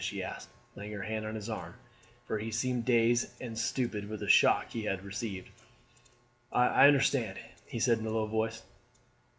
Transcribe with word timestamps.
she 0.03 0.23
asked, 0.23 0.49
laying 0.75 0.91
her 0.91 1.03
hand 1.03 1.23
on 1.27 1.35
his 1.35 1.47
arm, 1.47 1.75
for 2.25 2.39
he 2.39 2.49
seemed 2.49 2.83
dazed 2.85 3.27
and 3.39 3.55
stupid 3.55 4.09
with 4.09 4.19
the 4.19 4.27
shock 4.27 4.71
he 4.71 4.85
had 4.85 5.05
received. 5.05 5.47
"I 6.51 6.87
understand," 6.87 7.37
he 7.67 7.79
said 7.79 7.99
in 7.99 8.07
a 8.07 8.09
low 8.09 8.25
voice. 8.25 8.63